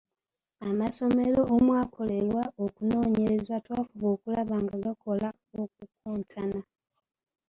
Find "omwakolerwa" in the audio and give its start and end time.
1.55-2.43